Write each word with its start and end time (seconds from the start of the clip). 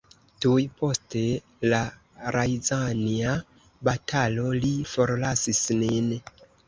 Tuj 0.43 0.61
post 0.77 1.17
la 1.73 1.81
Rjazanja 2.37 3.35
batalo 3.89 4.47
li 4.65 4.73
forlasis 4.95 5.63
nin. 5.85 6.09